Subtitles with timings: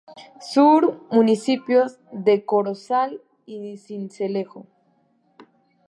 [0.39, 4.65] Sur: Municipios de Corozal y Sincelejo.